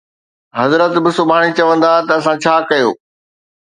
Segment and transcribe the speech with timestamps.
[0.59, 2.89] حضرت به سڀاڻي چوندا ته اسان ڇا ڪيو